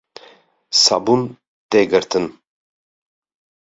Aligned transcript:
Sabûn 0.83 1.21
tê 1.69 1.81
girtin 1.91 2.25